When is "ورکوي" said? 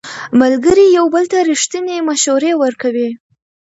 2.63-3.09